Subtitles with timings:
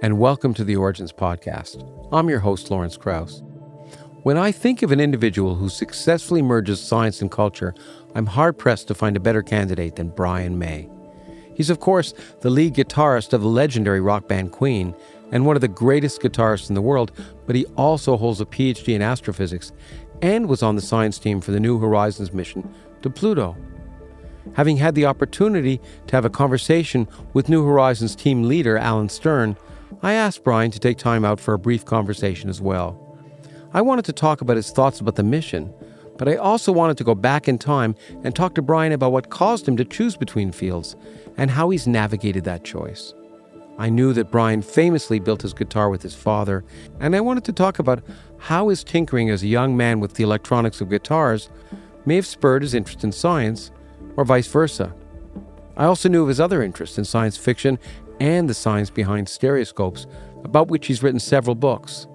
[0.00, 1.82] and welcome to the Origins Podcast.
[2.12, 3.42] I'm your host, Lawrence Krauss.
[4.22, 7.74] When I think of an individual who successfully merges science and culture,
[8.14, 10.88] I'm hard pressed to find a better candidate than Brian May.
[11.52, 14.94] He's, of course, the lead guitarist of the legendary rock band Queen
[15.32, 17.10] and one of the greatest guitarists in the world,
[17.44, 19.72] but he also holds a PhD in astrophysics
[20.22, 23.56] and was on the science team for the New Horizons mission to Pluto.
[24.52, 29.56] Having had the opportunity to have a conversation with New Horizons team leader Alan Stern,
[30.02, 32.96] I asked Brian to take time out for a brief conversation as well.
[33.72, 35.72] I wanted to talk about his thoughts about the mission,
[36.16, 39.30] but I also wanted to go back in time and talk to Brian about what
[39.30, 40.96] caused him to choose between fields
[41.36, 43.14] and how he's navigated that choice.
[43.78, 46.64] I knew that Brian famously built his guitar with his father,
[46.98, 48.02] and I wanted to talk about
[48.38, 51.48] how his tinkering as a young man with the electronics of guitars
[52.04, 53.70] may have spurred his interest in science,
[54.16, 54.92] or vice versa.
[55.76, 57.78] I also knew of his other interests in science fiction
[58.20, 60.06] and the science behind stereoscopes,
[60.44, 62.06] about which he's written several books.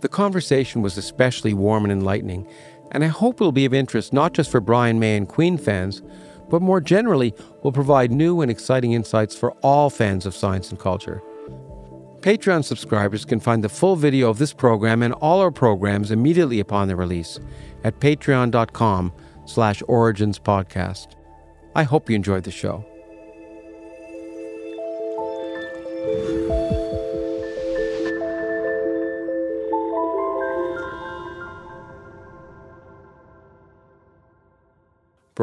[0.00, 2.46] The conversation was especially warm and enlightening,
[2.90, 5.56] and I hope it will be of interest not just for Brian May and Queen
[5.56, 6.02] fans,
[6.50, 10.78] but more generally will provide new and exciting insights for all fans of science and
[10.78, 11.22] culture.
[12.20, 16.60] Patreon subscribers can find the full video of this program and all our programs immediately
[16.60, 17.40] upon their release
[17.82, 19.12] at patreon.com
[19.44, 21.16] slash origins podcast.
[21.74, 22.84] I hope you enjoyed the show.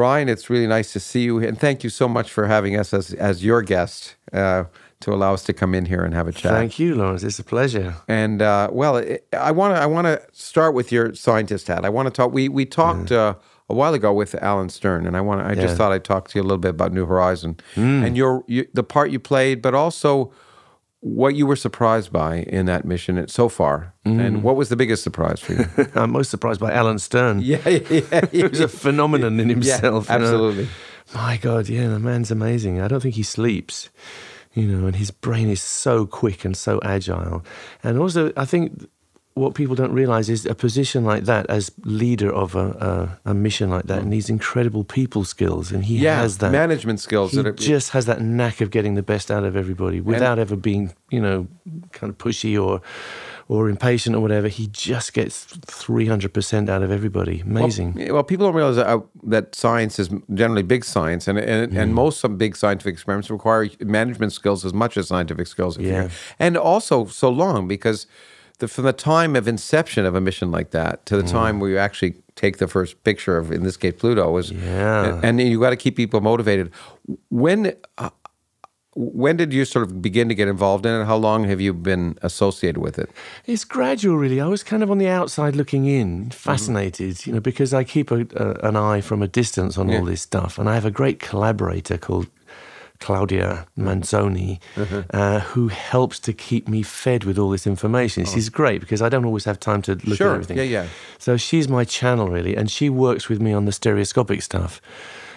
[0.00, 2.94] Brian, it's really nice to see you, and thank you so much for having us
[2.94, 4.64] as as your guest uh,
[5.00, 6.52] to allow us to come in here and have a chat.
[6.52, 7.22] Thank you, Lawrence.
[7.22, 7.96] It's a pleasure.
[8.08, 11.84] And uh, well, it, I want to I want to start with your scientist hat.
[11.84, 12.32] I want to talk.
[12.32, 13.34] We we talked uh,
[13.68, 15.66] a while ago with Alan Stern, and I want I Yeah.
[15.66, 18.66] just thought I'd talk to you a little bit about New Horizon and your you,
[18.72, 20.32] the part you played, but also
[21.00, 24.42] what you were surprised by in that mission so far, and mm.
[24.42, 25.66] what was the biggest surprise for you?
[25.94, 27.40] I'm most surprised by Alan Stern.
[27.42, 30.08] yeah, yeah, yeah, He was a phenomenon in himself.
[30.08, 30.26] Yeah, you know.
[30.26, 30.68] absolutely.
[31.14, 32.80] My God, yeah, the man's amazing.
[32.80, 33.88] I don't think he sleeps,
[34.52, 37.44] you know, and his brain is so quick and so agile.
[37.82, 38.86] And also, I think
[39.34, 43.34] what people don't realize is a position like that as leader of a, a, a
[43.34, 45.70] mission like that needs incredible people skills.
[45.72, 46.50] And he Yeah, has that.
[46.52, 49.54] management skills He that are just has that knack of getting the best out of
[49.56, 51.46] everybody without ever being, you know,
[51.92, 52.80] kind of pushy or
[53.48, 54.46] or impatient or whatever.
[54.46, 57.40] He just gets 300% out of everybody.
[57.40, 57.94] Amazing.
[57.94, 61.72] Well, well, people don't realize that, uh, that science is generally big science, and and,
[61.72, 61.80] Mm.
[61.82, 65.76] and most some big scientific experiments require management skills as much as scientific skills.
[65.78, 66.08] if Yeah.
[66.38, 68.06] and also so long because
[68.60, 71.30] the, from the time of inception of a mission like that to the Mm.
[71.30, 75.20] time where you actually take the first picture of, in this case, Pluto, is Yeah.
[75.22, 76.70] and, and you got to keep people motivated.
[77.28, 78.10] When uh,
[78.94, 81.04] when did you sort of begin to get involved in it?
[81.06, 83.08] How long have you been associated with it?
[83.46, 84.40] It's gradual, really.
[84.40, 88.10] I was kind of on the outside looking in, fascinated, you know, because I keep
[88.10, 90.58] a, a, an eye from a distance on all this stuff.
[90.58, 92.26] And I have a great collaborator called
[93.00, 94.60] Claudia Manzoni,
[95.12, 98.24] uh, who helps to keep me fed with all this information.
[98.26, 100.30] She's great because I don't always have time to look Sure.
[100.30, 100.56] at everything.
[100.58, 100.86] Yeah, yeah.
[101.18, 104.80] So she's my channel, really, and she works with me on the stereoscopic stuff.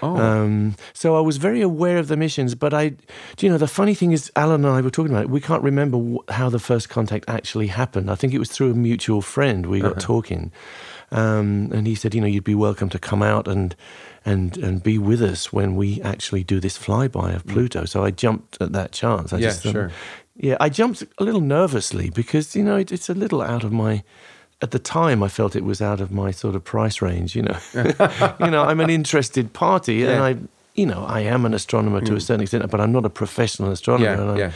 [0.01, 0.17] Oh.
[0.17, 2.89] Um, so I was very aware of the missions, but I,
[3.37, 5.29] do you know, the funny thing is, Alan and I were talking about it.
[5.29, 8.11] We can't remember wh- how the first contact actually happened.
[8.11, 9.65] I think it was through a mutual friend.
[9.65, 10.51] We got talking,
[11.11, 13.75] um, and he said, you know, you'd be welcome to come out and
[14.25, 17.85] and and be with us when we actually do this flyby of Pluto.
[17.85, 19.33] So I jumped at that chance.
[19.33, 19.91] I Yeah, just, um, sure.
[20.35, 23.71] yeah, I jumped a little nervously because you know it, it's a little out of
[23.71, 24.03] my.
[24.61, 27.35] At the time, I felt it was out of my sort of price range.
[27.35, 27.57] You know,
[28.39, 30.37] you know, I'm an interested party, and I,
[30.73, 33.71] you know, I am an astronomer to a certain extent, but I'm not a professional
[33.71, 34.37] astronomer.
[34.37, 34.51] Yeah,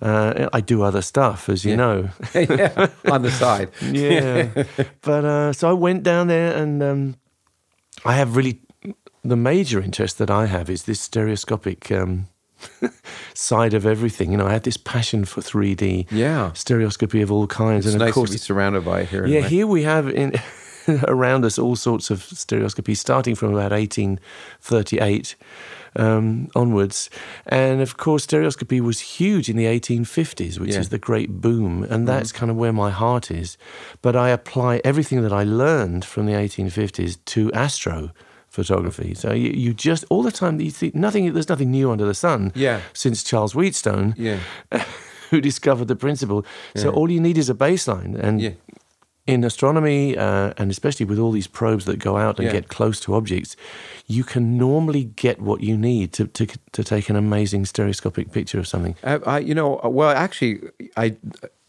[0.00, 0.08] yeah.
[0.08, 2.08] Uh, I do other stuff, as you know.
[2.34, 3.68] yeah, on the side.
[3.92, 4.48] yeah,
[5.02, 7.16] but uh, so I went down there, and um,
[8.06, 8.58] I have really
[9.24, 12.26] the major interest that I have is this stereoscopic um,
[13.34, 14.32] side of everything.
[14.32, 16.52] You know, I have this passion for 3D Yeah.
[16.54, 19.26] stereoscopy of all kinds, It's and of course, to be surrounded by it here.
[19.26, 20.32] yeah, here we have in
[21.06, 25.36] around us all sorts of stereoscopy, starting from about 1838
[25.94, 27.10] um, onwards.
[27.46, 30.80] And of course, stereoscopy was huge in the 1850s, which Yeah.
[30.80, 31.84] is the great boom.
[31.84, 33.56] And that's kind of where my heart is.
[34.00, 38.10] But I apply everything that I learned from the 1850s to astro
[38.52, 39.14] photography.
[39.14, 42.14] So you, you just all the time you think nothing there's nothing new under the
[42.14, 42.80] sun Yeah.
[42.92, 44.38] since Charles Wheatstone Yeah.
[45.30, 46.44] who discovered the principle.
[46.76, 48.50] So all you need is a baseline and Yeah.
[49.26, 52.52] in astronomy, uh, and especially with all these probes that go out and Yeah.
[52.52, 53.56] get close to objects,
[54.06, 58.58] you can normally get what you need to, to, to take an amazing stereoscopic picture
[58.60, 58.94] of something.
[59.02, 60.60] I, I, you know, uh, well, actually,
[60.96, 61.16] I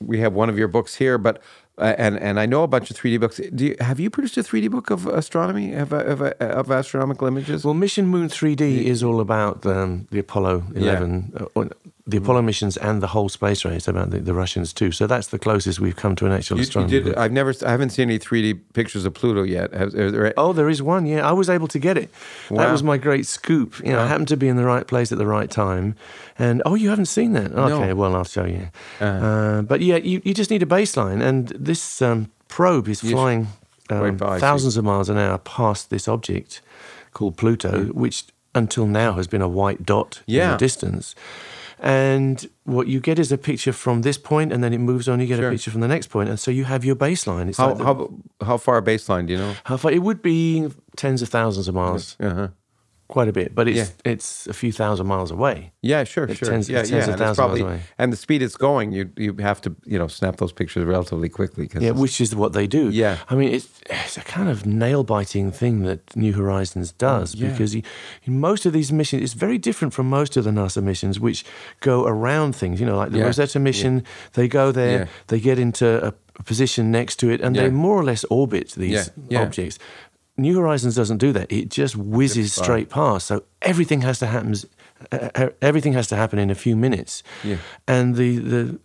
[0.02, 1.40] we have one of your books here, but uh,
[1.78, 3.40] and and I know a bunch of three D books.
[3.54, 7.28] Do you, have you produced a three D book of astronomy of, of, of astronomical
[7.28, 7.66] images?
[7.66, 11.70] Well, Mission Moon 3D is all about um, the Apollo 11, uh, or
[12.06, 14.92] the Apollo missions and the whole space race, about the, the Russians too.
[14.92, 17.16] So that's the closest we've come to an actual you, you did.
[17.16, 17.54] I've never.
[17.66, 19.74] I haven't seen any three D pictures of Pluto yet.
[19.74, 21.06] Have, there, Oh, there is one.
[21.06, 22.10] Yeah, I was able to get it.
[22.50, 23.80] That was my great scoop.
[23.80, 25.96] You know, I happened to be in the right place at the right time.
[26.38, 27.54] And oh, you haven't seen that?
[27.54, 28.70] Okay, well, I'll show you.
[29.00, 33.48] uh but yeah, you, you just need a baseline, and this um, probe is flying
[33.90, 36.62] um, by, thousands of miles an hour past this object
[37.14, 38.26] called Pluto, which
[38.56, 41.16] until now has been a white dot in the distance.
[41.84, 45.20] And what you get is a picture from this point, and then it moves on.
[45.20, 45.50] You get Sure.
[45.50, 47.50] a picture from the next point, and so you have your baseline.
[47.50, 48.10] It's how like the- how
[48.46, 49.54] how far baseline do you know?
[49.66, 49.92] how far?
[49.92, 52.48] It would be tens of thousands of miles, Uh-huh.
[53.08, 55.72] Quite a bit, but it's it's a few thousand miles away.
[55.82, 56.50] Yeah, sure, It sure.
[56.50, 57.10] tends- yeah, yeah.
[57.12, 57.82] and, it's away.
[57.98, 61.30] and the speed it's going, you you have to you know snap those pictures relatively
[61.30, 61.68] quickly.
[61.68, 62.90] Cause Yeah, which is what they do.
[62.90, 63.18] Yeah.
[63.30, 67.40] I mean, it's, it's a kind of nail biting thing that New Horizons does Mm,
[67.42, 67.50] yeah.
[67.52, 67.82] because you,
[68.24, 71.44] in most of these missions, it's very different from most of the NASA missions, which
[71.82, 72.80] go around things.
[72.80, 74.04] You know, like the Yeah, Rosetta mission,
[74.34, 75.06] they go there, Yeah.
[75.28, 76.14] they get into a,
[76.46, 79.42] position next to it, and they more or less orbit these Yeah, yeah.
[79.44, 79.78] objects.
[80.38, 81.52] New Horizons doesn't do that.
[81.52, 83.28] It just whizzes straight past.
[83.28, 84.56] So everything has to happen.
[85.12, 87.24] uh, Everything has to happen in a few minutes.
[87.44, 87.58] Yeah.
[87.88, 88.80] And the the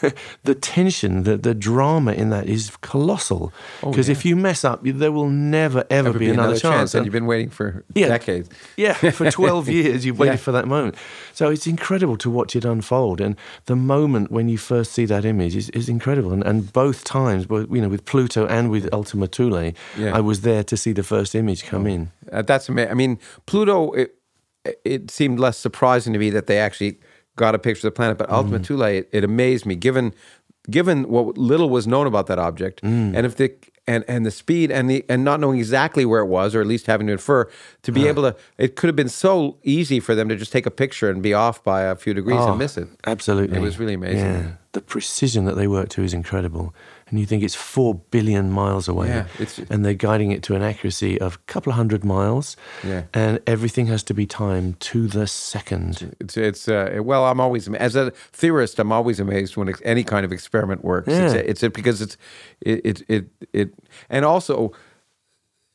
[0.44, 3.52] the tension, the the drama in that is colossal.
[3.82, 4.12] Oh, Because yeah.
[4.12, 6.94] if you mess up, there will never ever, Ever be, another, chance.
[6.94, 8.08] and And- you've been waiting for Yeah.
[8.08, 8.48] decades.
[8.76, 10.44] yeah, for 12 years you've waited Yeah.
[10.46, 10.94] for that moment.
[11.32, 13.20] So it's incredible to watch it unfold.
[13.20, 13.36] And
[13.66, 16.32] the moment when you first see that image is, is incredible.
[16.32, 19.72] And, and both times, you know, with Pluto and with Ultima Thule.
[20.18, 22.10] I was there to see the first image come in.
[22.32, 22.90] Uh, that's amazing.
[22.90, 23.92] I mean, Pluto.
[23.92, 24.14] It,
[24.84, 26.98] it seemed less surprising to me that they actually
[27.38, 28.66] got a picture of the planet, but Ultima mm.
[28.66, 30.12] Thule, it, it amazed me given
[30.70, 33.16] given what little was known about that object, mm.
[33.16, 33.54] and if the
[33.88, 36.66] and and the speed and the and not knowing exactly where it was, or at
[36.66, 37.48] least having to infer
[37.82, 38.36] to be able to.
[38.58, 41.32] It could have been so easy for them to just take a picture and be
[41.32, 42.88] off by a few degrees Oh, and miss it.
[43.06, 43.56] Absolutely.
[43.56, 44.18] It was really amazing.
[44.18, 44.50] Yeah.
[44.72, 46.74] The precision that they work to is incredible.
[47.10, 49.08] And you think it's four billion miles away.
[49.08, 52.56] Yeah, it's- and they're guiding it to an accuracy of a couple of hundred miles.
[52.84, 53.02] Yeah.
[53.14, 56.14] And everything has to be timed to the second.
[56.20, 60.24] It's it's uh, well, I'm always as a theorist, I'm always amazed when any kind
[60.26, 61.08] of experiment works.
[61.08, 61.40] It's, Yeah.
[61.50, 62.16] it's because it's
[62.60, 63.68] it, it it it
[64.10, 64.72] and also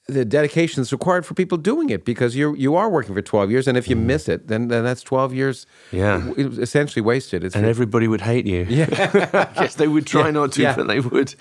[0.07, 3.49] the dedication is required for people doing it because you you are working for 12
[3.51, 5.97] years and if you miss it then then that's 12 years Mm.
[6.37, 6.61] Yeah.
[6.61, 8.65] essentially wasted it's And everybody would hate you.
[8.69, 8.89] yeah
[9.61, 10.75] yes, they would try Yeah, not to, yeah.
[10.75, 11.35] but they would.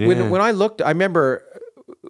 [0.00, 1.42] when when I looked, I remember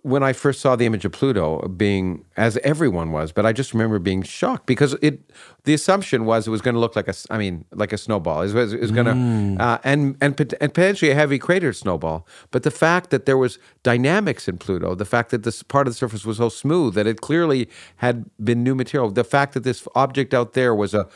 [0.08, 3.72] when I first saw the image of Pluto being as everyone was, but I just
[3.74, 5.20] remember being shocked because it.
[5.64, 8.40] The assumption was it was going to look like a, I mean, like a snowball.
[8.42, 9.60] It was, was going to, Mm.
[9.60, 12.26] uh, and and and potentially a heavy cratered snowball.
[12.50, 15.92] But the fact that there was dynamics in Pluto, the fact that this part of
[15.92, 19.62] the surface was so smooth that it clearly had been new material, the fact that
[19.64, 21.06] this object out there was a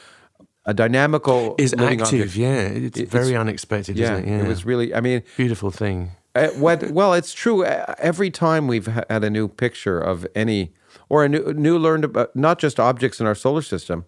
[0.64, 2.36] a dynamical is active, object.
[2.36, 2.86] yeah.
[2.86, 4.30] It's It- very unexpected, Yeah, isn't it?
[4.30, 4.42] Yeah.
[4.44, 4.94] it was really.
[4.94, 6.10] I mean, beautiful thing.
[6.34, 6.90] Uh, what?
[6.90, 7.64] Well, it's true.
[7.64, 10.72] Uh, Every time we've had a new picture of any,
[11.08, 14.04] or a new, new learned about not just objects in our solar system,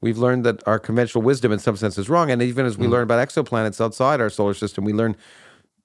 [0.00, 2.30] we've learned that our conventional wisdom, in some sense, is wrong.
[2.30, 5.16] And even as we learn about exoplanets outside our solar system, we learn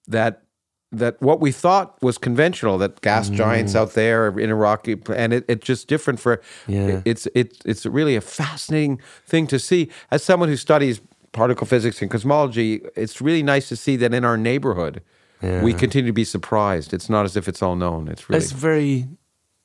[0.08, 0.44] that
[0.92, 5.34] that what we thought was conventional, that gas giants out there in a rocky, and
[5.34, 6.42] it, it's just different for.
[6.68, 7.02] Yeah.
[7.06, 9.90] It's it's it's really a fascinating thing to see.
[10.12, 11.02] As someone who studies
[11.34, 15.02] particle physics and cosmology, it's really nice to see that in our neighborhood,
[15.42, 16.94] we continue to be surprised.
[16.94, 18.08] It's not as if it's all known.
[18.08, 19.08] It's really It's very.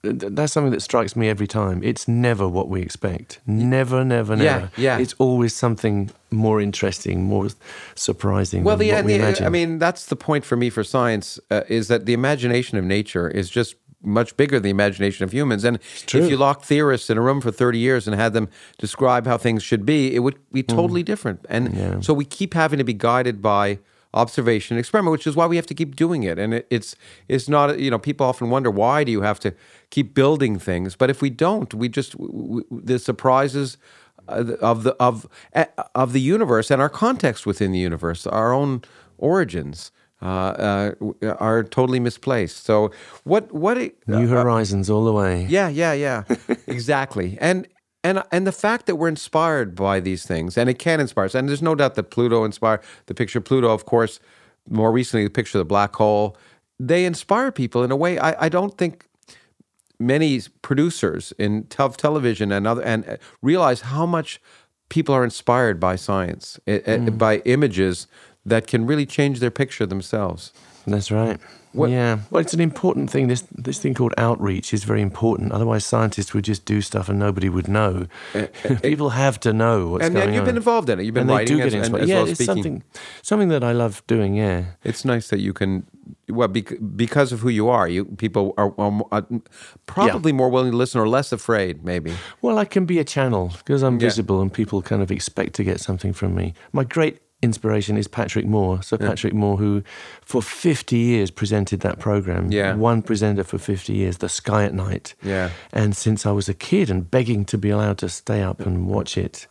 [0.04, 1.80] That's something that strikes me every time.
[1.84, 3.40] It's never what we expect.
[3.46, 4.68] Never, never, never.
[4.76, 4.96] yeah.
[4.96, 4.98] yeah.
[4.98, 7.48] It's always something more interesting, more
[7.94, 8.64] surprising.
[8.64, 8.76] well.
[8.76, 9.46] than The, what we the imagine.
[9.46, 12.84] I mean, that's the point for me for science uh, is that the imagination of
[12.84, 15.62] nature is just much bigger than the imagination of humans.
[15.62, 18.48] And if you locked theorists in a room for 30 years and had them
[18.78, 21.46] describe how things should be, it would be totally different.
[21.48, 21.76] And Mm.
[21.76, 22.00] Yeah.
[22.00, 23.78] so we keep having to be guided by
[24.14, 26.38] observation experiment, which is why we have to keep doing it.
[26.38, 26.96] And it, it's
[27.28, 29.54] it's not you know people often wonder why do you have to
[29.90, 33.76] keep building things, but if we don't, we just w- w- the surprises
[34.28, 38.52] uh, of the of eh, of the universe and our context within the universe, our
[38.52, 38.82] own
[39.18, 39.92] origins.
[40.24, 42.64] Uh, uh, are totally misplaced.
[42.64, 42.92] So,
[43.24, 43.50] what?
[43.50, 43.76] What?
[43.76, 45.46] it- New horizons all the way.
[45.50, 46.22] yeah, yeah, yeah,
[46.68, 47.36] exactly.
[47.40, 47.66] And
[48.04, 51.34] and and the fact that we're inspired by these things, and it can inspire us.
[51.34, 54.20] And there's no doubt that Pluto inspired the picture of Pluto, of course.
[54.68, 56.36] More recently, the picture of the black hole.
[56.78, 59.06] they inspire people in a way I, I don't think
[59.98, 64.40] many producers in tel- television and other and uh, realize how much
[64.88, 67.18] people are inspired by science, mm.
[67.18, 68.06] by images
[68.44, 70.52] that can really change their picture themselves.
[70.86, 71.40] That's right.
[71.74, 73.28] Yeah, well, it's an important thing.
[73.28, 75.52] This this thing called outreach is very important.
[75.52, 78.06] Otherwise, scientists would just do stuff and nobody would know.
[78.34, 78.46] Uh,
[78.82, 80.28] People have to know what's and, going on.
[80.28, 81.04] And you've been involved in it.
[81.04, 82.54] You've been and writing as, and, as yeah, well it's speaking.
[82.54, 82.82] something
[83.22, 84.34] something that I love doing.
[84.34, 85.86] Yeah, it's nice that you can.
[86.28, 89.22] Well, because of who you are, you people are, are uh,
[89.86, 90.36] probably yeah.
[90.36, 92.14] more willing to listen or less afraid, maybe.
[92.40, 94.08] Well, I can be a channel because I'm yeah.
[94.08, 96.54] visible and people kind of expect to get something from me.
[96.72, 98.82] My great inspiration is Patrick Moore.
[98.82, 99.08] So yeah.
[99.08, 99.82] Patrick Moore, who
[100.22, 102.50] for 50 years presented that program.
[102.50, 102.74] Yeah.
[102.74, 105.14] One presenter for 50 years, The Sky at Night.
[105.22, 105.50] Yeah.
[105.72, 108.86] And since I was a kid and begging to be allowed to stay up and
[108.86, 109.46] watch it,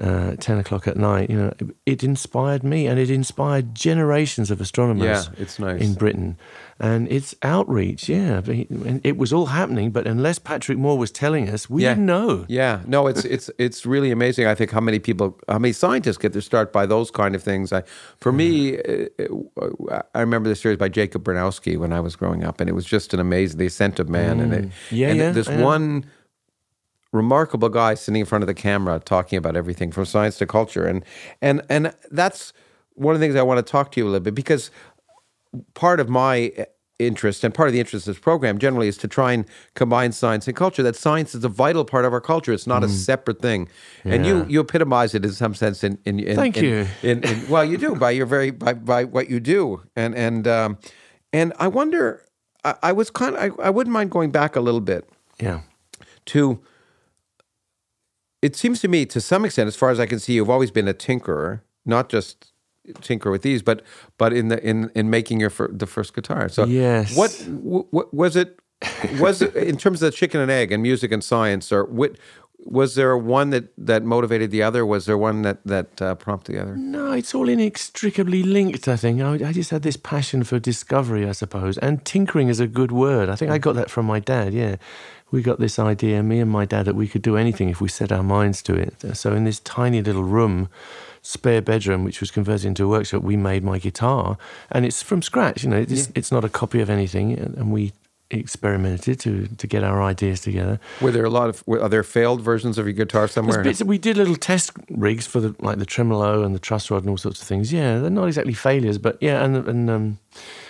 [0.00, 4.50] uh, 10 o'clock at night, you know, it, it, inspired me and it inspired generations
[4.50, 5.80] of astronomers yeah, it's nice.
[5.80, 6.38] in Britain.
[6.78, 8.40] And it's outreach, yeah.
[8.46, 11.90] it was all happening, but unless Patrick Moore was telling us, we yeah.
[11.90, 12.46] didn't know.
[12.48, 14.46] Yeah, no, it's it's it's really amazing.
[14.46, 17.42] I think how many people, how many scientists get their start by those kind of
[17.42, 17.70] things.
[17.70, 17.82] I,
[18.16, 22.62] for me, uh, I remember the series by Jacob Bronowski when I was growing up,
[22.62, 24.42] and it was just an amazing, The Ascent of Man, mm.
[24.44, 26.06] and it, yeah, and yeah, this one
[27.12, 30.86] remarkable guy sitting in front of the camera talking about everything from science to culture.
[30.86, 31.04] And
[31.40, 32.52] and and that's
[32.94, 34.70] one of the things I want to talk to you a little bit because
[35.74, 36.52] part of my
[37.00, 40.12] interest and part of the interest of this program generally is to try and combine
[40.12, 42.52] science and culture that science is a vital part of our culture.
[42.52, 42.86] It's not mm.
[42.86, 43.68] a separate thing.
[44.04, 44.14] Yeah.
[44.14, 46.86] and you you epitomize it in some sense in, in, in thank in, you.
[47.02, 49.82] in, in, well you do by your very by, by what you do.
[49.96, 50.78] And and um,
[51.32, 52.22] and I wonder
[52.64, 55.08] I, I was kind of I, I wouldn't mind going back a little bit
[55.40, 55.60] yeah.
[56.26, 56.60] to
[58.42, 60.70] it seems to me, to some extent, as far as I can see, you've always
[60.70, 62.52] been a tinkerer, not just
[63.02, 63.82] tinker with these, but
[64.18, 66.48] but in the in in making your fir- the first guitar.
[66.48, 67.32] So yes, what,
[67.90, 68.58] what was it?
[69.18, 72.16] Was it in terms of the chicken and egg and music and science, or what?
[72.64, 74.84] Was there one that, that motivated the other?
[74.84, 76.76] Was there one that that uh, prompted the other?
[76.76, 78.86] No, it's all inextricably linked.
[78.86, 82.60] I think I, I just had this passion for discovery, I suppose, and tinkering is
[82.60, 83.28] a good word.
[83.28, 84.52] I think I got that from my dad.
[84.54, 84.76] Yeah,
[85.30, 87.88] we got this idea, me and my dad, that we could do anything if we
[87.88, 89.16] set our minds to it.
[89.16, 90.68] So in this tiny little room,
[91.22, 94.36] spare bedroom, which was converted into a workshop, we made my guitar,
[94.70, 95.62] and it's from scratch.
[95.64, 96.12] You know, it's, yeah.
[96.14, 97.92] it's not a copy of anything, and we
[98.30, 100.78] experimented to to get our ideas together.
[101.00, 103.62] Were there a lot of are there failed versions of your guitar somewhere?
[103.62, 107.02] Bits, we did little test rigs for the like the tremolo and the truss rod
[107.02, 107.72] and all sorts of things.
[107.72, 110.18] Yeah, they're not exactly failures, but yeah, and and um,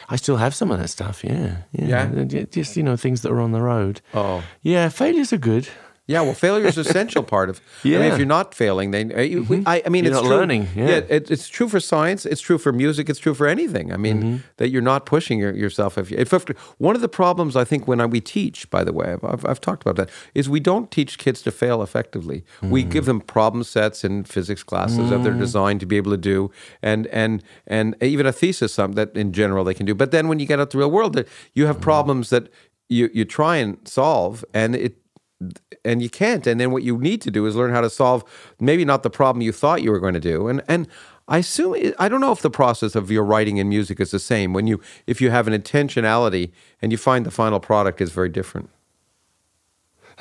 [0.08, 1.22] I still have some of that stuff.
[1.22, 2.44] Yeah, yeah, yeah.
[2.50, 4.00] Just you know things that are on the road.
[4.14, 4.88] Oh, yeah.
[4.88, 5.68] Failures are good.
[6.10, 7.60] Yeah, well, failure is an essential part of.
[7.84, 7.98] yeah.
[7.98, 9.62] I mean, if you're not failing, then uh, you, mm-hmm.
[9.64, 10.28] I, I, mean, you're it's true.
[10.28, 10.66] learning.
[10.74, 12.26] Yeah, yeah it, it's true for science.
[12.26, 13.08] It's true for music.
[13.08, 13.92] It's true for anything.
[13.92, 14.36] I mean, mm-hmm.
[14.56, 15.96] that you're not pushing your, yourself.
[15.96, 16.48] If, if, if,
[16.78, 19.60] one of the problems I think when I, we teach, by the way, I've, I've,
[19.60, 22.40] talked about that, is we don't teach kids to fail effectively.
[22.40, 22.70] Mm-hmm.
[22.70, 25.38] We give them problem sets in physics classes that they're mm.
[25.38, 26.50] designed to be able to do,
[26.82, 29.94] and and and even a thesis some that in general they can do.
[29.94, 31.22] But then when you get out the real world,
[31.54, 31.82] you have mm.
[31.82, 32.48] problems that
[32.88, 34.96] you you try and solve, and it
[35.84, 36.46] and you can't.
[36.46, 38.24] And then what you need to do is learn how to solve
[38.60, 40.48] maybe not the problem you thought you were going to do.
[40.48, 40.88] And and
[41.28, 44.18] I assume I don't know if the process of your writing and music is the
[44.18, 46.50] same when you if you have an intentionality
[46.82, 48.70] and you find the final product is very different.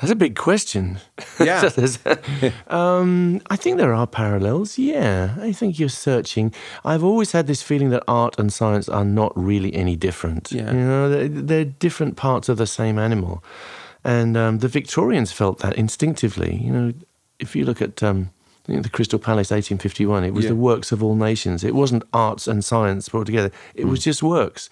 [0.00, 0.98] That's a big question.
[1.38, 1.68] Yeah.
[2.68, 4.78] um, I think there are parallels.
[4.78, 5.34] Yeah.
[5.38, 6.54] I think you're searching.
[6.86, 10.52] I've always had this feeling that art and science are not really any different.
[10.52, 10.72] Yeah.
[10.72, 13.44] You know, they're, they're different parts of the same animal.
[14.04, 16.56] And um, the Victorians felt that instinctively.
[16.56, 16.92] You know,
[17.38, 18.30] if you look at um,
[18.66, 20.50] the Crystal Palace, 1851, it was yeah.
[20.50, 21.64] the works of all nations.
[21.64, 23.50] It wasn't arts and science brought together.
[23.74, 23.90] It mm.
[23.90, 24.70] was just works.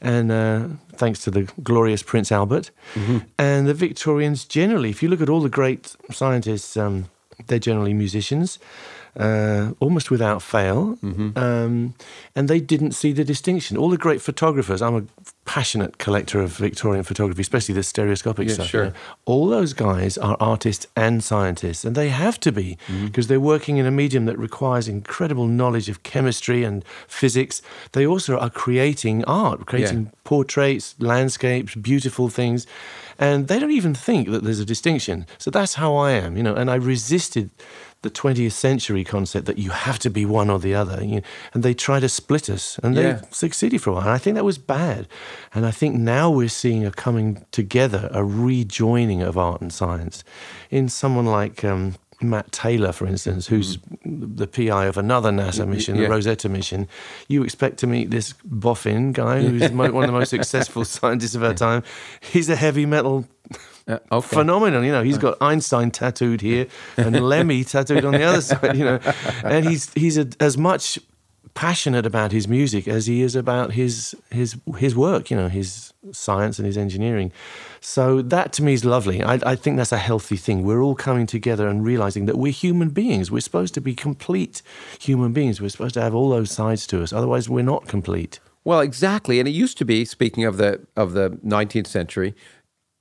[0.00, 2.70] And uh, thanks to the glorious Prince Albert.
[2.94, 3.18] Mm-hmm.
[3.38, 7.06] And the Victorians generally, if you look at all the great scientists, um,
[7.46, 8.58] they're generally musicians
[9.18, 10.96] uh, almost without fail.
[11.02, 11.38] Mm-hmm.
[11.38, 11.94] Um,
[12.34, 13.76] and they didn't see the distinction.
[13.76, 15.04] All the great photographers, I'm a
[15.44, 18.66] passionate collector of Victorian photography, especially the stereoscopic yeah, stuff.
[18.68, 18.84] Sure.
[18.84, 18.96] You know?
[19.24, 23.28] All those guys are artists and scientists, and they have to be because mm-hmm.
[23.28, 27.62] they're working in a medium that requires incredible knowledge of chemistry and physics.
[27.92, 30.10] They also are creating art, creating yeah.
[30.24, 32.66] portraits, landscapes, beautiful things.
[33.18, 35.26] And they don't even think that there's a distinction.
[35.36, 37.50] So that's how I am, you know, and I resisted
[38.02, 41.04] the 20th century concept that you have to be one or the other.
[41.04, 43.20] You know, and they try to split us, and they yeah.
[43.30, 44.02] succeeded for a while.
[44.02, 45.06] And I think that was bad.
[45.54, 50.24] And I think now we're seeing a coming together, a rejoining of art and science
[50.70, 51.64] in someone like.
[51.64, 56.02] Um, Matt Taylor, for instance, who's the PI of another NASA mission, yeah.
[56.02, 56.86] the Rosetta mission.
[57.28, 61.42] You expect to meet this boffin guy who's one of the most successful scientists of
[61.42, 61.82] our time.
[62.20, 63.26] He's a heavy metal
[63.86, 64.36] Uh, okay.
[64.36, 64.84] phenomenon.
[64.84, 68.76] You know, he's got Einstein tattooed here and Lemmy tattooed on the other side.
[68.76, 69.00] You know,
[69.44, 70.98] and he's he's a, as much
[71.54, 75.30] passionate about his music as he is about his his his work.
[75.30, 77.32] You know, his science and his engineering.
[77.80, 79.22] So that to me is lovely.
[79.22, 80.64] I, I think that's a healthy thing.
[80.64, 83.30] We're all coming together and realizing that we're human beings.
[83.30, 84.62] We're supposed to be complete
[84.98, 85.60] human beings.
[85.60, 87.12] We're supposed to have all those sides to us.
[87.12, 88.40] Otherwise, we're not complete.
[88.62, 90.04] Well, exactly, and it used to be.
[90.04, 92.34] Speaking of the of the 19th century,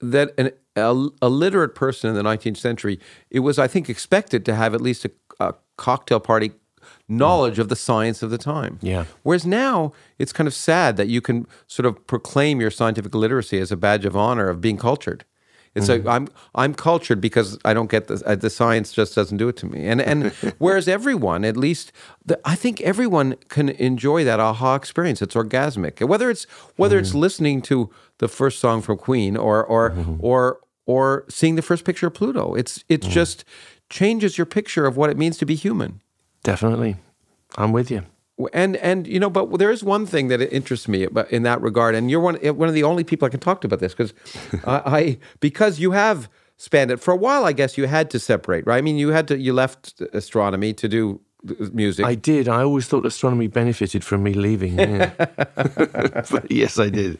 [0.02, 4.46] that an, a, a literate person in the 19th century, it was, I think, expected
[4.46, 6.52] to have at least a, a cocktail party
[7.08, 8.80] knowledge of the science of the time.
[8.82, 9.06] Yeah.
[9.24, 13.60] Whereas now, it's kind of sad that you can sort of proclaim your scientific literacy
[13.60, 15.26] as a badge of honor of being cultured.
[15.76, 16.10] It's like mm-hmm.
[16.10, 19.58] I'm I'm cultured because I don't get the uh, the science just doesn't do it
[19.58, 19.88] to me.
[19.88, 21.92] And and whereas everyone, at least
[22.26, 25.22] the, I think everyone can enjoy that aha experience.
[25.22, 26.06] It's orgasmic.
[26.06, 26.46] Whether it's
[26.76, 27.20] whether it's mm-hmm.
[27.20, 30.16] listening to the first song from Queen or or mm-hmm.
[30.20, 32.56] or or seeing the first picture of Pluto.
[32.56, 33.46] It's it's just
[33.90, 36.02] changes your picture of what it means to be human.
[36.44, 36.98] Definitely,
[37.58, 38.04] I'm with you.
[38.54, 41.96] And and you know, but there is one thing that interests me in that regard,
[41.96, 43.94] and you're one eh, one of the only people I can talk to about this
[43.94, 44.14] because
[44.66, 47.46] I, I because you have spanned it for a while.
[47.46, 48.78] I guess you had to separate, right?
[48.78, 51.22] I mean, you had to you left astronomy to do
[51.74, 52.06] music.
[52.06, 52.48] I did.
[52.48, 54.78] I always thought astronomy benefited from me leaving.
[54.80, 55.12] Yeah.
[56.32, 57.18] but yes, I did.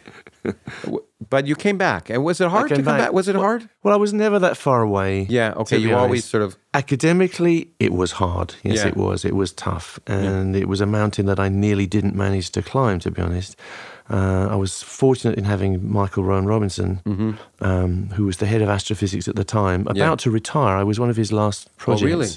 [1.30, 3.00] but you came back, and was it hard to come back.
[3.00, 3.14] back?
[3.14, 3.70] Was it hard?
[3.84, 5.26] Well, I was never that far away.
[5.30, 5.54] Yeah.
[5.58, 5.78] Okay.
[5.78, 8.56] You always sort of Academically, it was hard.
[8.64, 8.88] Yes, Yeah.
[8.90, 9.26] it was.
[9.26, 10.00] It was tough.
[10.08, 13.56] And it was a mountain that I nearly didn't manage to climb, to be honest.
[14.12, 18.70] Uh, I was fortunate in having Michael Rowan Robinson, um, who was the head of
[18.70, 20.10] astrophysics at the time, about Mm-hmm.
[20.12, 20.16] Yeah.
[20.16, 20.78] to retire.
[20.78, 22.04] I was one of his last projects.
[22.04, 22.28] Oh, really?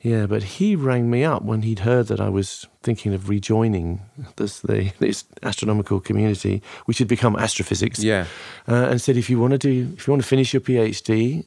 [0.00, 4.00] Yeah, but he rang me up when he'd heard that I was thinking of rejoining
[4.36, 8.02] this the, this astronomical community, which had become astrophysics.
[8.02, 8.26] Yeah.
[8.68, 11.44] uh, and said, if you want to do, if you want to finish your PhD,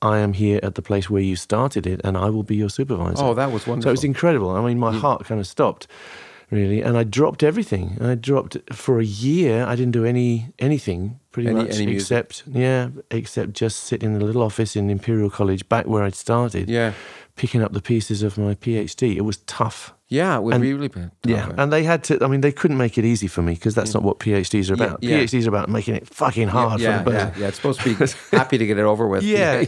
[0.00, 2.70] I am here at the place where you started it, and I will be your
[2.70, 3.22] supervisor.
[3.22, 3.82] Oh, that was wonderful.
[3.82, 4.50] So it was incredible.
[4.50, 5.86] I mean, my heart kind of stopped,
[6.50, 7.98] really, and I dropped everything.
[8.00, 9.64] I dropped for a year.
[9.64, 14.14] I didn't do any anything pretty Any- much any except yeah, except just sit in
[14.18, 16.68] the little office in Imperial College, back where I'd started.
[16.68, 16.94] Yeah.
[17.36, 19.16] Picking up the pieces of my PhD.
[19.16, 19.94] It was tough.
[20.12, 20.36] Yeah.
[20.36, 21.10] It would And- be really bad.
[21.24, 22.12] Yeah, and they had to.
[22.24, 24.74] I mean, they couldn't make it easy for me because that's not what PhDs are
[24.74, 24.98] about.
[25.02, 25.18] yeah.
[25.20, 27.40] PhDs are about making it fucking hard yeah, for the yeah, person.
[27.40, 27.48] yeah.
[27.48, 29.22] It's supposed to be happy to get it over with.
[29.32, 29.64] Yeah,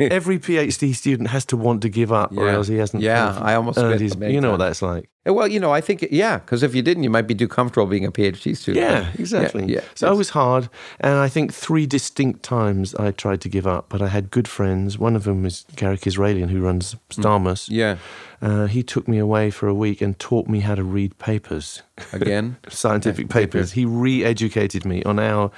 [0.00, 3.02] every PhD student has to want to give up, or else he hasn't.
[3.02, 5.08] Yeah, kind of I almost earned his- You know what that's like.
[5.26, 7.48] Eh, well, you know, I think yeah, because if you didn't, you might be too
[7.48, 8.84] comfortable being a PhD student.
[8.84, 9.64] Yeah, exactly.
[9.66, 9.80] Yeah.
[9.94, 10.68] So it was hard,
[11.00, 14.48] and I think three distinct times I tried to give up, but I had good
[14.48, 14.98] friends.
[14.98, 17.22] One of them was Garik Israelian, who runs mm.
[17.22, 17.68] Starmus.
[17.70, 17.96] yeah.
[18.44, 21.82] Uh, he took me away for a week and taught me how to read papers.
[22.12, 22.56] Again.
[22.68, 23.72] scientific Yeah, papers.
[23.72, 25.50] He re-educated me on how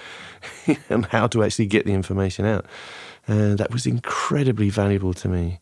[0.90, 2.64] on how to actually get the information out,
[3.26, 5.58] and that was incredibly valuable to me.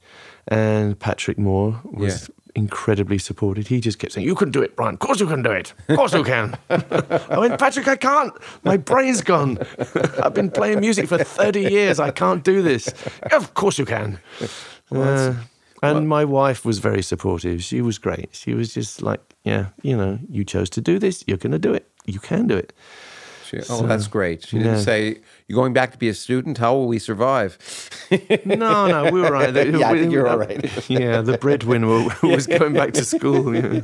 [0.49, 3.69] And Patrick Moore was incredibly supported.
[3.69, 4.95] He just kept saying, "You can do it, Brian.
[4.95, 5.73] Of course you can do it.
[5.89, 8.35] Of course you can." I went, "Patrick, I can't.
[8.65, 9.57] My brain's gone.
[10.23, 11.99] I've been playing music for thirty years.
[11.99, 12.89] I can't do this."
[13.33, 14.19] Of course you can.
[14.95, 15.35] Uh,
[15.85, 17.63] and my wife was very supportive.
[17.63, 18.31] She was great.
[18.33, 21.25] She was just like, yeah, you know, you chose to do this.
[21.27, 21.89] You're going to do it.
[22.07, 22.73] You can do it.
[23.45, 24.47] She- oh, that's great.
[24.47, 24.81] She didn't yeah.
[24.81, 26.59] say you're going back to be a student.
[26.59, 27.59] How will we survive?
[28.45, 29.55] No, no, we were all right.
[29.79, 30.63] Yeah, I think you're all right.
[30.91, 33.55] yeah, the breadwinner was going back to school.
[33.55, 33.81] Yeah.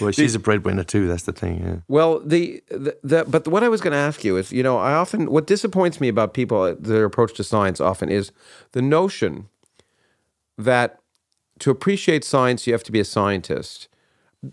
[0.00, 1.06] Well, she's a breadwinner too.
[1.06, 1.62] That's the thing.
[1.64, 1.76] Yeah.
[1.88, 4.76] Well, the, the, the but what I was going to ask you is, you know,
[4.76, 8.32] I often what disappoints me about people their approach to science often is
[8.72, 9.48] the notion
[10.58, 11.00] that
[11.58, 13.88] to appreciate science you have to be a scientist.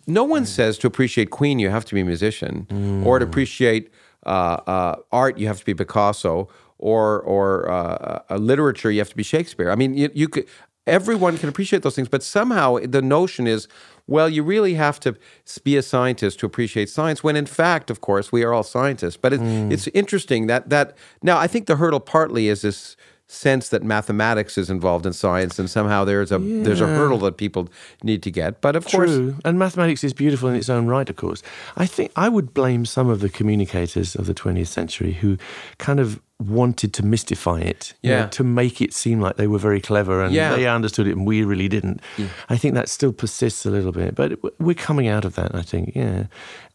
[0.07, 3.91] No one says to appreciate Queen you have to be a musician, or to appreciate
[4.25, 9.17] uh, uh, art you have to be Picasso, or or uh, literature you have to
[9.17, 9.69] be Shakespeare.
[9.69, 10.45] I mean, you, you could
[10.87, 13.67] everyone can appreciate those things, but somehow the notion is,
[14.07, 15.15] well, you really have to
[15.63, 17.23] be a scientist to appreciate science.
[17.23, 19.17] When in fact, of course, we are all scientists.
[19.17, 22.95] But it, it's interesting that that now I think the hurdle partly is this
[23.31, 27.37] sense that mathematics is involved in science, and somehow there's a there's a hurdle that
[27.37, 27.69] people
[28.03, 28.61] need to get.
[28.61, 29.35] But of course, True.
[29.45, 31.41] And mathematics is beautiful in its own right, of course.
[31.77, 35.37] I think I would blame some of the communicators of the 20th century who
[35.77, 38.25] kind of wanted to mystify it, you know, Yeah.
[38.27, 40.55] to make it seem like they were very clever and Yeah.
[40.55, 42.01] they understood it and we really didn't.
[42.49, 45.61] I think that still persists a little bit, but we're coming out of that, I
[45.61, 46.23] think, yeah.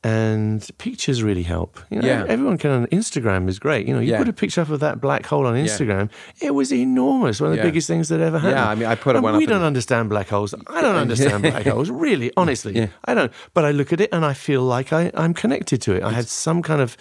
[0.05, 1.81] And pictures really help.
[1.91, 2.25] You know, Yeah.
[2.29, 3.89] Everyone can, Instagram is great.
[3.89, 4.19] You know, you Yeah.
[4.19, 7.57] put a picture up of that black hole on Instagram, it was enormous, one of
[7.57, 7.69] the Yeah.
[7.71, 8.57] biggest things that ever happened.
[8.57, 10.55] Yeah, I mean, I put And one We don't understand black holes.
[10.69, 12.77] I don't understand black holes, really, honestly.
[12.77, 12.87] Yeah.
[13.05, 13.33] I don't.
[13.53, 16.03] But I look at it and I feel like I, I'm connected to it.
[16.05, 16.97] I had some kind of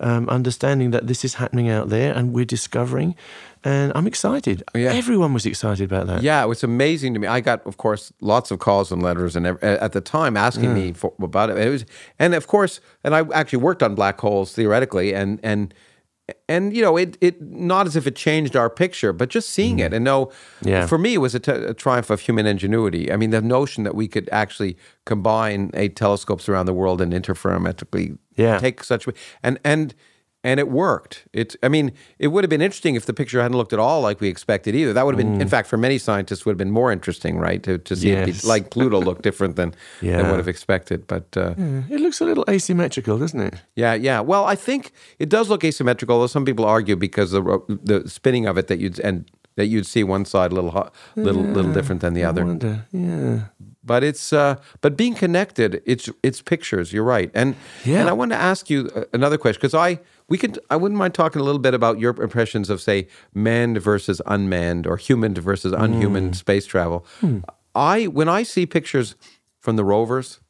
[0.00, 3.14] um, understanding that this is happening out there and we're discovering.
[3.62, 4.62] And I'm excited.
[4.74, 4.92] Yeah.
[4.92, 6.22] Everyone was excited about that.
[6.22, 7.26] Yeah, it was amazing to me.
[7.26, 10.72] I got, of course, lots of calls and letters, and ev- at the time asking
[10.72, 11.58] me for, about it.
[11.58, 11.84] It was,
[12.18, 15.74] and of course, and I actually worked on black holes theoretically, and and
[16.48, 19.78] and you know, it it not as if it changed our picture, but just seeing
[19.78, 20.32] it and know.
[20.62, 20.86] Yeah.
[20.86, 23.12] For me, it was a, t- a triumph of human ingenuity.
[23.12, 27.12] I mean, the notion that we could actually combine eight telescopes around the world and
[27.12, 28.58] interferometrically Yeah.
[28.58, 29.06] take such
[29.42, 29.94] and and
[30.42, 31.26] and it worked.
[31.34, 34.00] It I mean, it would have been interesting if the picture hadn't looked at all
[34.08, 34.94] like we expected either.
[34.94, 37.62] That would have been, in fact, for many scientists, would have been more interesting, right?
[37.64, 41.06] To to see it be, like Pluto look different than than would have expected.
[41.06, 41.54] But uh,
[41.90, 43.54] It looks a little asymmetrical, doesn't it?
[43.76, 44.20] yeah, yeah.
[44.24, 46.18] Well, I think it does look asymmetrical.
[46.20, 47.42] Though some people argue because the
[47.84, 49.24] the spinning of it that you'd and
[49.56, 50.72] that you'd see one side a little
[51.16, 52.44] little little different than the I other.
[52.46, 52.86] wonder.
[52.92, 53.40] Yeah.
[53.84, 58.00] But it's uh, but being connected it's it's pictures you're right and Yeah.
[58.00, 60.98] and i want to ask you uh, another question because i we could i wouldn't
[60.98, 65.34] mind talking a little bit about your impressions of say manned versus unmanned or human
[65.34, 66.32] versus unhuman Hmm.
[66.32, 67.06] space travel
[67.74, 69.14] i when i see pictures
[69.58, 70.40] from the rovers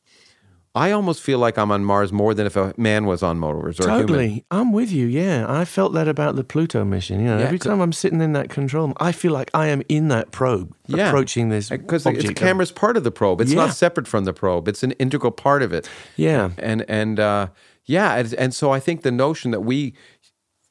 [0.74, 3.78] i almost feel like i'm on mars more than if a man was on mars
[3.80, 4.44] or Totally.
[4.50, 5.06] I'm with you.
[5.06, 5.44] Yeah.
[5.48, 7.18] I felt that about the Pluto mission.
[7.20, 9.82] You know, Yeah, every time I'm sitting in that control, I feel like I am
[9.88, 11.08] in that probe Yeah.
[11.08, 13.64] approaching this because the camera's part of the probe it's Yeah.
[13.66, 16.50] not separate from the probe it's an integral part of it Yeah.
[16.58, 17.48] and and uh,
[17.86, 19.94] yeah, and, and so I think the notion that we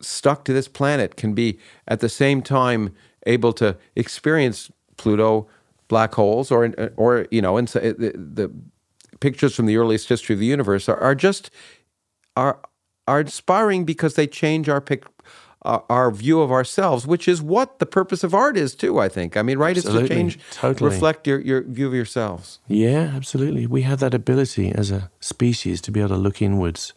[0.01, 2.93] stuck to this planet can be at the same time
[3.25, 5.47] able to experience Pluto,
[5.87, 8.49] black holes, or or you know, and so the, the
[9.19, 11.51] pictures from the earliest history of the universe are, are just
[12.35, 12.59] are
[13.07, 15.03] are inspiring because they change our pic.
[15.63, 18.97] Our, our view of ourselves, which is what the purpose of art is too.
[18.97, 19.35] I think.
[19.35, 19.75] I mean, right?
[19.75, 20.07] It's Absolutely.
[20.07, 20.89] to change, Totally.
[20.89, 22.59] reflect your, your view of yourselves.
[22.69, 23.67] Yeah, absolutely.
[23.67, 26.93] We have that ability as a species to be able to look inwards.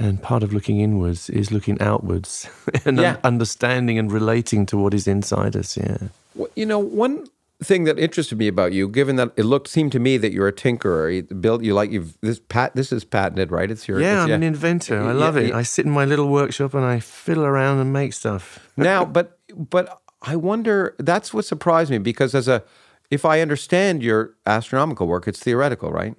[0.00, 2.48] And part of looking inwards is looking outwards
[2.84, 5.76] and un- understanding and relating to what is inside us.
[5.76, 6.08] Yeah.
[6.34, 7.28] Well, you know, one
[7.62, 10.48] thing that interested me about you, given that it looked seemed to me that you're
[10.48, 13.70] a tinkerer, you build you like you've this pat this is patented, right?
[13.70, 15.00] It's your Yeah, it's, I'm an inventor.
[15.00, 15.48] I Yeah, love it.
[15.48, 15.56] yeah.
[15.58, 18.58] I sit in my little workshop and I fiddle around and make stuff.
[18.76, 22.62] now, but but I wonder that's what surprised me because as a
[23.10, 26.14] if I understand your astronomical work, it's theoretical, right?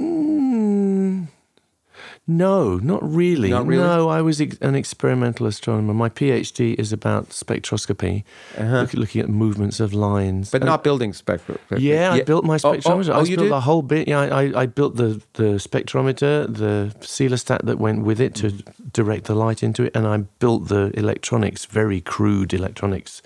[0.00, 1.28] Mm,
[2.26, 3.50] no, not really.
[3.50, 3.82] Not really?
[3.84, 5.94] No, I was ex- an experimental astronomer.
[5.94, 8.24] My PhD is about spectroscopy,
[8.58, 10.48] look, looking at movements of lines.
[10.48, 10.58] Uh-huh.
[10.58, 11.58] But And- not building spectrum.
[11.76, 13.08] Yeah, I built my Oh, oh, spectrometer.
[13.14, 13.50] Oh, I built did?
[13.52, 14.08] the whole bit.
[14.08, 18.46] Yeah, I, I, I built the, the spectrometer, the coelostat that went with it to
[18.48, 18.88] Mm-hmm.
[18.92, 23.22] direct the light into it, and I built the electronics, very crude electronics,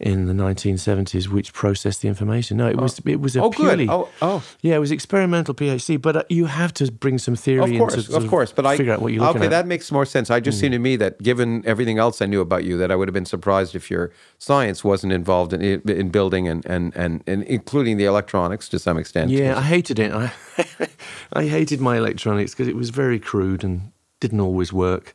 [0.00, 2.56] in the 1970s, which processed the information.
[2.56, 3.56] No, it was it was a Oh, good.
[3.66, 4.42] purely Oh, oh.
[4.62, 8.06] yeah, it was experimental PhD, but uh, you have to bring some theory Of course,
[8.06, 9.44] to of course, but I figure out what you're okay.
[9.44, 9.50] at.
[9.50, 10.30] That makes more sense.
[10.30, 12.96] I just seemed to me that, given everything else I knew about you, that I
[12.96, 17.22] would have been surprised if your science wasn't involved in in building and and and,
[17.26, 19.30] and including the electronics to some extent.
[19.30, 20.12] Yeah, I hated it.
[20.12, 20.32] I
[21.32, 25.12] I hated my electronics because it was very crude and didn't always work.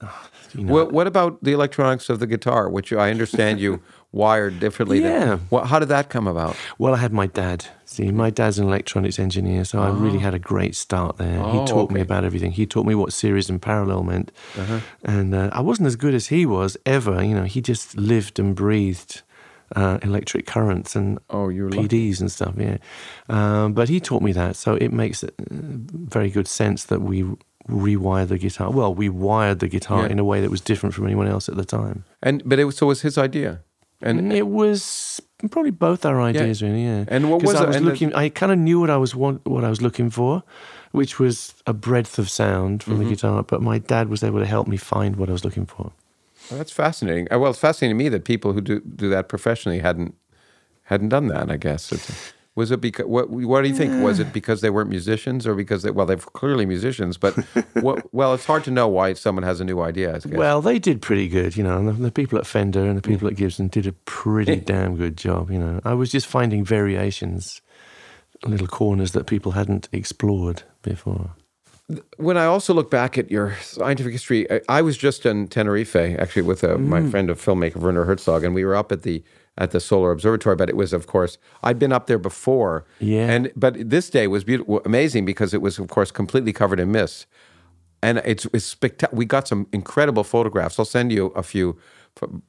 [0.54, 3.80] You know, What, what about the electronics of the guitar, which I understand you
[4.12, 5.00] wired differently?
[5.00, 5.38] Yeah.
[5.48, 6.56] What, how did that come about?
[6.78, 7.66] Well, I had my dad.
[7.86, 11.40] See, my dad's an electronics engineer, so I really had a great start there.
[11.42, 12.52] Oh, he taught me about everything.
[12.52, 14.80] He taught me what series and parallel meant, Uh-huh.
[15.04, 17.22] and uh, I wasn't as good as he was ever.
[17.22, 19.22] You know, he just lived and breathed
[19.76, 21.88] uh, electric currents and Oh, you were lucky.
[22.12, 22.54] PDs and stuff.
[22.56, 22.78] Yeah,
[23.28, 27.24] um, but he taught me that, so it makes uh, very good sense that we
[27.68, 28.70] rewire the guitar.
[28.70, 30.12] Well, we wired the guitar Yeah.
[30.12, 32.04] in a way that was different from anyone else at the time.
[32.22, 33.60] And but it was so it was his idea,
[34.02, 36.84] and it was probably both our ideas, really.
[36.84, 37.04] Yeah.
[37.08, 38.14] And what was I it- was the- looking?
[38.14, 40.42] I kind of knew what I was want, what I was looking for,
[40.92, 43.04] which was a breadth of sound from Mm-hmm.
[43.04, 43.42] the guitar.
[43.42, 45.92] But my dad was able to help me find what I was looking for.
[46.50, 47.28] Well, that's fascinating.
[47.32, 50.14] Uh, Well, it's fascinating to me that people who do do that professionally hadn't
[50.84, 51.50] hadn't done that.
[51.50, 51.92] I guess
[52.54, 53.30] was it because what?
[53.30, 54.02] What do you think?
[54.04, 57.34] Was it because they weren't musicians, or because they well they're clearly musicians, but
[57.80, 60.20] what, well it's hard to know why someone has a new idea.
[60.26, 61.78] Well, they did pretty good, you know.
[61.78, 64.96] And the, the people at Fender and the people at Gibson did a pretty damn
[64.96, 65.80] good job, you know.
[65.84, 67.62] I was just finding variations,
[68.44, 71.30] little corners that people hadn't explored before.
[72.16, 75.94] When I also look back at your scientific history, I, I was just in Tenerife
[75.96, 76.86] actually with uh, Mm.
[76.86, 79.22] my friend, a filmmaker Werner Herzog, and we were up at the
[79.58, 80.56] at the Solar Observatory.
[80.56, 83.30] But it was, of course, I'd been up there before, Yeah.
[83.30, 86.92] And but this day was beautiful, amazing because it was, of course, completely covered in
[86.92, 87.26] mist,
[88.02, 89.18] and it's it's spectacular.
[89.18, 90.78] We got some incredible photographs.
[90.78, 91.78] I'll send you a few.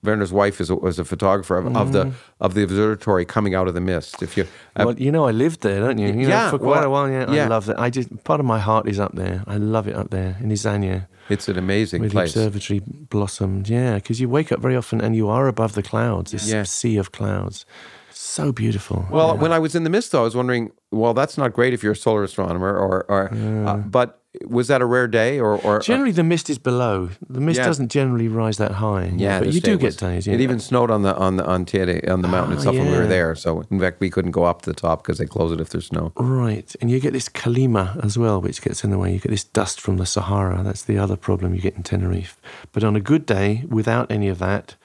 [0.04, 1.92] Werner's wife is a, was a photographer of, of Mm.
[1.94, 4.22] the of the observatory coming out of the mist.
[4.22, 4.44] If you,
[4.76, 6.08] uh, well, you know, I lived there, don't you?
[6.08, 7.10] you know, yeah, for quite well, a while.
[7.10, 7.46] Yeah, yeah.
[7.46, 7.76] I love it.
[7.78, 9.44] I just part of my heart is up there.
[9.48, 11.08] I love it up there in Izaña.
[11.30, 12.36] it's an amazing the place.
[12.36, 13.70] observatory blossomed.
[13.70, 16.64] Yeah, because you wake up very often and you are above the clouds, this Yeah.
[16.64, 17.66] sea of clouds.
[18.12, 19.06] So beautiful.
[19.10, 21.74] Well, when I was in the mist, though, I was wondering, well, that's not great
[21.74, 23.34] if you're a solar astronomer, or, or
[23.68, 27.10] uh, but was that a rare day, or, or generally the mist is below.
[27.30, 27.66] The mist Yeah.
[27.68, 29.12] doesn't generally rise that high.
[29.16, 30.26] yeah, but you do get was- days.
[30.28, 30.34] Yeah.
[30.34, 32.92] It even snowed on the on the on Teide, on the mountain Ah, itself when
[32.92, 33.36] we were there.
[33.36, 35.70] So in fact, we couldn't go up to the top because they close it if
[35.70, 36.12] there's snow.
[36.18, 39.14] Right, and you get this calima as well, which gets in the way.
[39.14, 40.62] You get this dust from the Sahara.
[40.64, 42.38] That's the other problem you get in Tenerife.
[42.72, 44.76] But on a good day, without any of that,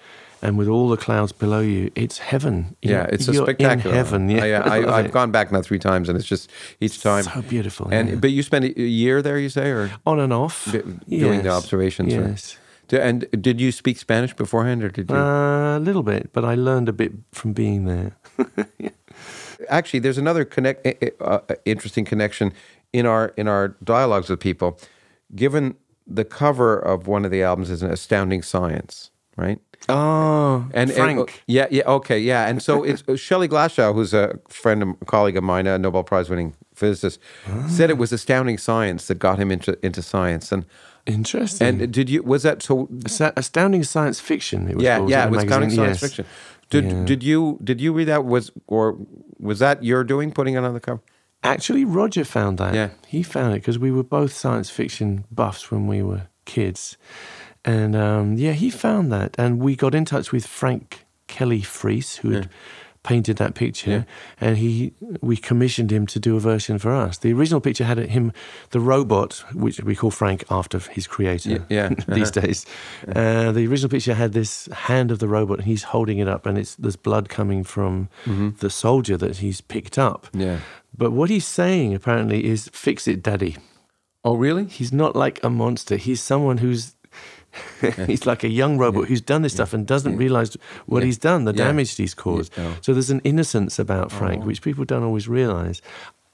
[0.43, 2.77] and with all the clouds below you, it's heaven.
[2.83, 3.91] Yeah, You're- it's a spectacular.
[3.91, 4.29] in heaven.
[4.31, 5.13] Yeah, I, I I, it.
[5.13, 7.25] gone back now three times, and it's just each time.
[7.25, 7.89] So beautiful.
[7.91, 8.15] and yeah.
[8.17, 10.71] but you spent a year there, you say, or on and off,
[11.09, 12.15] doing the observations.
[12.15, 12.57] or- Yes.
[12.89, 15.17] D- and did you speak Spanish beforehand, or did you?
[15.17, 18.17] Uh, a little bit, but I learned a bit from being there.
[19.69, 22.53] actually there's another connect uh, uh, interesting connection
[22.93, 24.79] in our in our dialogues with people
[25.35, 25.75] given
[26.07, 31.19] the cover of one of the albums is an astounding science right Oh, and Frank.
[31.19, 34.97] and- yeah yeah okay yeah and so it's uh, Shelley Glashow who's a friend and
[35.07, 37.21] colleague of mine a Nobel Prize winning physicist
[37.69, 40.65] said it was astounding science that got him into into science and
[41.07, 41.81] Interesting.
[41.81, 42.89] and did you was that so
[43.37, 44.69] astounding science fiction.
[44.69, 46.11] It was yeah called, yeah it was astounding science yes.
[46.11, 46.27] fiction
[46.71, 47.05] did Yeah.
[47.05, 48.99] did you did you read that was or
[49.39, 51.01] was that your doing putting it on the cover
[51.45, 52.75] Actually, Roger found that.
[52.75, 52.89] Yeah.
[53.07, 56.97] He found it because we were both science fiction buffs when we were kids.
[57.69, 59.35] And um, yeah, he found that.
[59.39, 62.49] And we got in touch with Frank Kelly Freas, who had
[63.03, 64.07] painted that picture.
[64.41, 67.19] And he we commissioned him to do a version for us.
[67.19, 68.33] The original picture had him,
[68.71, 71.89] the robot, which we call Frank after his creator Yeah, yeah.
[72.09, 72.67] these days.
[73.07, 76.47] Uh, the original picture had this hand of the robot, and he's holding it up,
[76.47, 78.09] and it's there's blood coming from
[78.61, 80.27] the soldier that he's picked up.
[80.27, 80.41] Mm-hmm.
[80.41, 80.59] yeah
[80.97, 83.57] But what he's saying apparently is fix it, daddy.
[84.25, 85.97] oh really He's not like a monster.
[85.97, 86.95] He's someone who's
[88.07, 90.57] he's like a young robot who's done this stuff and doesn't realize
[90.87, 91.65] what he's done, the Yeah.
[91.65, 92.57] damage he's caused.
[92.57, 92.75] Yeah.
[92.75, 92.79] Oh.
[92.83, 95.81] So there's an innocence about Frank which people don't always realize.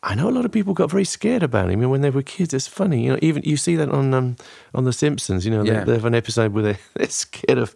[0.02, 2.52] I know a lot of people got very scared about him when they were kids.
[2.52, 3.18] It's funny, you know.
[3.22, 4.36] Even you see that on um,
[4.74, 5.46] on The Simpsons.
[5.46, 5.80] You know, Yeah.
[5.80, 7.74] they, they have an episode where they, they're scared of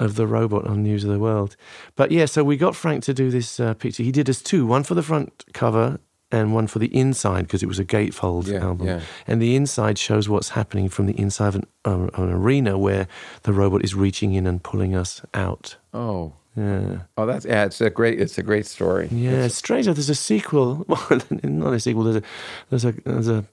[0.00, 1.54] of the robot on News of the World.
[1.96, 4.02] But yeah, so we got Frank to do this uh, picture.
[4.02, 6.00] He did us two, one for the front cover
[6.34, 8.86] and one for the inside because it was a gatefold Yeah, album.
[8.86, 9.00] yeah.
[9.26, 13.06] And the inside shows what's happening from the inside of an, uh, an arena where
[13.44, 15.76] the robot is reaching in and pulling us out.
[15.92, 16.98] oh Yeah.
[17.16, 17.64] Oh, that's yeah.
[17.66, 18.20] It's a great.
[18.20, 19.08] It's a great story.
[19.10, 20.84] Yeah, it's strange that there's a sequel.
[20.88, 22.04] Well, not a sequel.
[22.04, 22.22] There's a,
[22.70, 23.44] there's a, there's a.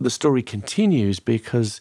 [0.00, 1.80] The story continues because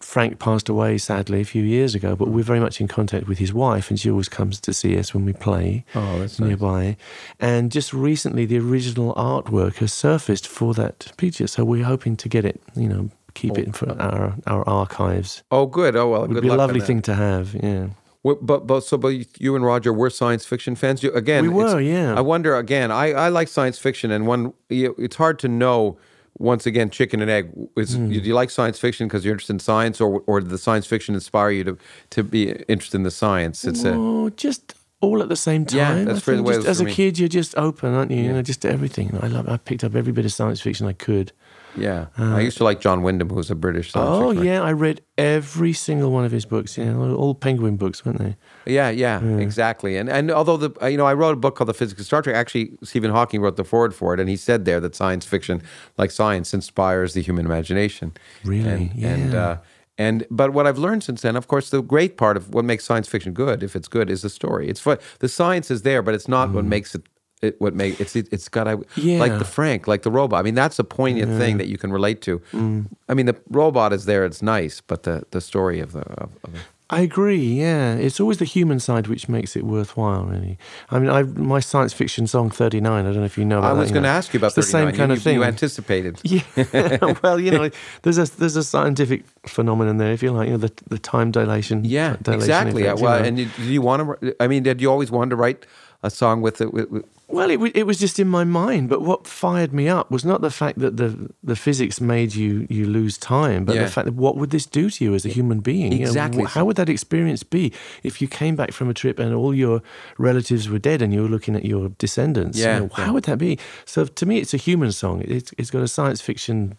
[0.00, 3.38] Frank passed away sadly a few years ago, but we're very much in contact with
[3.38, 6.48] his wife, and she always comes to see us when we play Oh, that's nice.
[6.48, 6.96] nearby.
[7.38, 12.28] And just recently, the original artwork has surfaced for that picture, so we're hoping to
[12.28, 12.60] get it.
[12.74, 13.96] You know, keep it for oh.
[13.98, 15.42] our our archives.
[15.50, 15.94] Oh, good.
[15.96, 17.54] Oh well, It would good be a lovely thing to have.
[17.54, 17.88] Yeah.
[18.24, 21.02] But but so but you and Roger were science fiction fans.
[21.02, 22.14] You, again, We were, yeah.
[22.14, 22.90] I wonder again.
[22.92, 25.98] I, I like science fiction, and one it's hard to know.
[26.38, 27.50] Once again, chicken and egg.
[27.76, 28.08] Is, Hmm.
[28.08, 30.86] Do you like science fiction because you're interested in science, or or did the science
[30.86, 31.78] fiction inspire you to
[32.10, 33.64] to be interested in the science?
[33.64, 35.78] It's a just all at the same time.
[35.78, 36.94] Yeah, that's pretty the way just as a me.
[36.94, 38.22] kid, you're just open, aren't you?
[38.22, 39.18] You know, just to everything.
[39.22, 39.46] I love.
[39.48, 41.32] I picked up every bit of science fiction I could.
[41.76, 42.06] yeah.
[42.18, 44.46] I used to like John Wyndham, who was a British science Uh, Oh fiction.
[44.46, 46.76] yeah, I read every single one of his books.
[46.78, 48.36] Yeah, all all Penguin books, weren't they?
[48.66, 49.96] Yeah, yeah, exactly.
[49.96, 52.06] And and although the uh, you know I wrote a book called The Physics of
[52.06, 52.36] Star Trek.
[52.36, 55.62] Actually, Stephen Hawking wrote the forward for it, and he said there that science fiction,
[55.98, 58.12] like science, inspires the human imagination.
[58.44, 58.68] Really?
[58.94, 59.42] And, and Yeah.
[59.48, 59.56] uh,
[59.98, 62.84] and but what I've learned since then, of course, the great part of what makes
[62.84, 64.68] science fiction good, if it's good, is the story.
[64.68, 64.98] It's fun.
[65.18, 66.70] The science is there, but it's not what mm-hmm.
[66.70, 67.02] makes it.
[67.42, 69.18] It, what make it's it, it's got I Yeah.
[69.18, 70.38] like the Frank like the robot.
[70.38, 72.38] I mean that's a poignant thing that you can relate to.
[72.52, 72.86] Mm.
[73.08, 76.30] I mean the robot is there, it's nice, but the the story of the of,
[76.44, 76.60] of the,
[76.92, 77.42] I agree.
[77.42, 80.24] Yeah, it's always the human side which makes it worthwhile.
[80.26, 80.58] Really.
[80.90, 83.06] I mean, I my science fiction song Thirty Nine.
[83.06, 83.60] I don't know if you know.
[83.60, 85.36] About I was going to ask you about It's the same kind you, of thing.
[85.36, 86.20] You anticipated.
[86.32, 87.12] Yeah.
[87.22, 87.70] well, you know,
[88.02, 91.30] there's a there's a scientific phenomenon there, if you like, you know, the the time
[91.30, 91.84] dilation.
[91.84, 92.82] Yeah, dilation exactly.
[92.82, 93.26] effect, you well, know.
[93.26, 94.36] and you, do you want to?
[94.40, 95.66] I mean, did you always want to write
[96.02, 96.72] a song with it.
[96.72, 98.88] With, with, well, it, w- it was just in my mind.
[98.88, 102.66] But what fired me up was not the fact that the the physics made you
[102.68, 103.84] you lose time, but Yeah.
[103.84, 105.92] the fact that what would this do to you as a human being?
[105.92, 106.44] You know, Exactly.
[106.44, 109.80] how would that experience be if you came back from a trip and all your
[110.18, 112.58] relatives were dead and you were looking at your descendants?
[112.58, 113.04] You Yeah, know, yeah.
[113.06, 113.58] how would that be?
[113.84, 115.22] So to me, it's a human song.
[115.26, 116.74] It's it's got a science fiction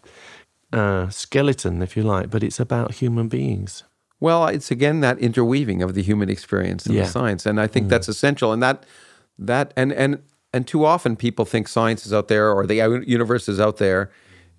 [0.72, 3.84] uh, skeleton, if you like, but it's about human beings.
[4.20, 7.04] Well, it's again that interweaving of the human experience and Yeah.
[7.06, 8.52] the science, and I think that's essential.
[8.54, 8.84] And that
[9.48, 10.22] that and and
[10.54, 12.76] and too often people think science is out there or the
[13.06, 14.12] universe is out there,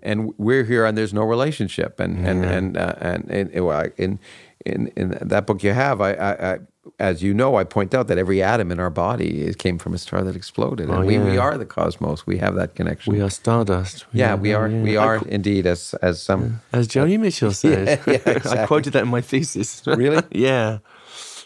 [0.03, 2.01] and we're here and there's no relationship.
[2.01, 3.51] And and and uh, and, and
[3.97, 4.19] in
[4.67, 6.59] in in that book you have, I, I, I
[6.99, 9.95] as you know, I point out that every atom in our body is, came from
[9.95, 11.41] a star that exploded, and Oh, we, we yeah.
[11.41, 12.27] are the cosmos.
[12.27, 13.15] We have that connection.
[13.15, 14.05] We are stardust.
[14.13, 14.69] yeah, we are.
[14.69, 14.83] yeah.
[14.83, 16.61] We are indeed, as as some.
[16.73, 17.99] As Joni Mitchell says.
[18.07, 18.67] yeah, I exactly.
[18.67, 19.83] quoted that in my thesis.
[19.87, 20.23] Really?
[20.33, 20.79] yeah.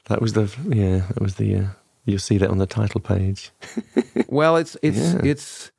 [0.08, 1.66] That was the yeah, that was the uh,
[2.08, 3.50] you'll see that on the title page.
[4.28, 5.20] Well, it's it's Yeah.
[5.32, 5.70] it's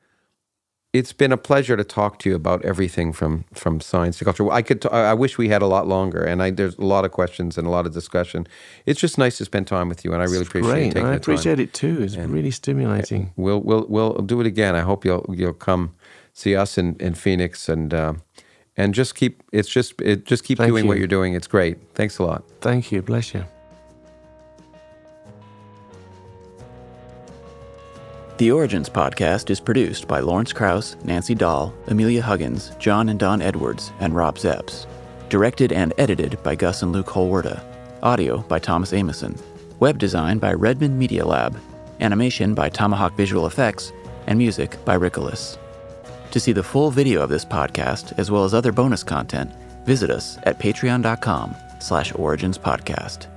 [0.92, 4.50] it's been a pleasure to talk to you about everything from from science to culture.
[4.52, 7.06] I could t- I wish we had a lot longer, and I, there's a lot
[7.06, 8.48] of questions and a lot of discussion.
[8.88, 10.94] It's just nice to spend time with you, and I really appreciate you Great.
[10.94, 11.66] taking I appreciate time.
[11.66, 12.02] it too.
[12.02, 13.34] It's really stimulating.
[13.36, 14.76] We'll we'll we'll do it again.
[14.76, 15.92] I hope you'll you'll come
[16.34, 18.14] see us in, in Phoenix and uh,
[18.76, 21.36] and just keep it's just it just keep Thank doing what you're doing.
[21.36, 21.78] It's great.
[21.94, 22.44] Thanks a lot.
[22.62, 23.04] Thank you.
[23.04, 23.46] Bless you.
[28.40, 33.42] The Origins podcast is produced by Lawrence Krauss, Nancy Dahl, Amelia Huggins, John and Don
[33.42, 34.86] Edwards, and Rob Zepps.
[35.28, 37.62] Directed and edited by Gus and Luke Holwerda.
[38.02, 39.38] Audio by Thomas Amison.
[39.82, 41.60] Web design by Redmond Media Lab.
[42.00, 43.92] Animation by Tomahawk Visual Effects.
[44.26, 45.58] And music by Rickolas.
[46.32, 49.52] To see the full video of this podcast, as well as other bonus content,
[49.84, 53.28] visit us at patreon.com slash originspodcast.